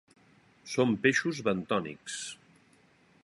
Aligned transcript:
Són 0.75 0.95
peixos 1.03 1.43
bentònics. 1.49 2.17